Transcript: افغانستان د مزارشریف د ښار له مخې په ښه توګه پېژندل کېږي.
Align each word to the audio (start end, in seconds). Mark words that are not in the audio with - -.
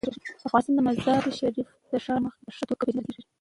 افغانستان 0.47 0.73
د 0.77 0.79
مزارشریف 0.87 1.67
د 1.91 1.93
ښار 2.03 2.19
له 2.23 2.23
مخې 2.33 2.39
په 2.45 2.51
ښه 2.57 2.63
توګه 2.69 2.83
پېژندل 2.87 3.13
کېږي. 3.15 3.27